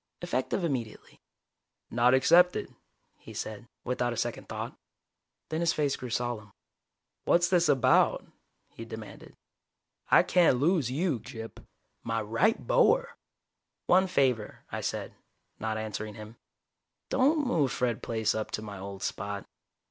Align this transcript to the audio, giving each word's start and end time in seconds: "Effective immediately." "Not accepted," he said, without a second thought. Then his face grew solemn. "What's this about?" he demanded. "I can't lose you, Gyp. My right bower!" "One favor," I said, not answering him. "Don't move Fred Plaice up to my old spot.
"Effective 0.23 0.63
immediately." 0.63 1.19
"Not 1.91 2.15
accepted," 2.15 2.73
he 3.19 3.35
said, 3.35 3.67
without 3.83 4.13
a 4.13 4.17
second 4.17 4.49
thought. 4.49 4.75
Then 5.49 5.59
his 5.59 5.73
face 5.73 5.95
grew 5.95 6.09
solemn. 6.09 6.53
"What's 7.25 7.49
this 7.49 7.69
about?" 7.69 8.25
he 8.69 8.83
demanded. 8.83 9.35
"I 10.09 10.23
can't 10.23 10.57
lose 10.59 10.89
you, 10.89 11.19
Gyp. 11.19 11.63
My 12.01 12.19
right 12.19 12.65
bower!" 12.65 13.15
"One 13.85 14.07
favor," 14.07 14.63
I 14.71 14.81
said, 14.81 15.13
not 15.59 15.77
answering 15.77 16.15
him. 16.15 16.37
"Don't 17.09 17.45
move 17.45 17.71
Fred 17.71 18.01
Plaice 18.01 18.33
up 18.33 18.49
to 18.57 18.63
my 18.63 18.79
old 18.79 19.03
spot. 19.03 19.45